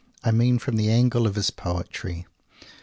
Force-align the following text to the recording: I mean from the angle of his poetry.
I 0.23 0.31
mean 0.31 0.57
from 0.57 0.77
the 0.77 0.89
angle 0.89 1.27
of 1.27 1.35
his 1.35 1.51
poetry. 1.51 2.25